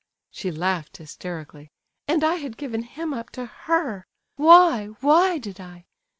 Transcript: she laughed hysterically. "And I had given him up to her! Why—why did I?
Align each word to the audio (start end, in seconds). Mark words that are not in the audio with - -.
she 0.31 0.49
laughed 0.49 0.97
hysterically. 0.97 1.69
"And 2.07 2.23
I 2.23 2.37
had 2.37 2.57
given 2.57 2.81
him 2.81 3.13
up 3.13 3.29
to 3.33 3.45
her! 3.45 4.07
Why—why 4.35 5.37
did 5.37 5.59
I? 5.59 5.85